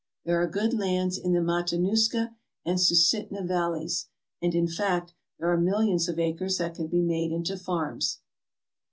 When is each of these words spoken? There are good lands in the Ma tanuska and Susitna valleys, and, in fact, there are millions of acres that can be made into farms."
There 0.25 0.41
are 0.41 0.47
good 0.49 0.73
lands 0.73 1.15
in 1.19 1.33
the 1.33 1.43
Ma 1.43 1.61
tanuska 1.61 2.33
and 2.65 2.79
Susitna 2.79 3.45
valleys, 3.47 4.07
and, 4.41 4.55
in 4.55 4.67
fact, 4.67 5.13
there 5.37 5.51
are 5.51 5.61
millions 5.61 6.09
of 6.09 6.17
acres 6.17 6.57
that 6.57 6.73
can 6.73 6.87
be 6.87 7.03
made 7.03 7.31
into 7.31 7.55
farms." 7.55 8.17